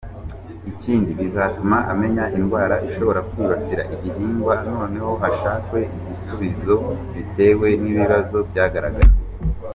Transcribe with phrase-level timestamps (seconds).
[0.71, 6.75] Ikindi bizatuma amenya indwara ishobora kwibasira igihingwa noneho hashakwe ibisubizo
[7.13, 9.11] bitewe n’ikibazo cyagaragaye.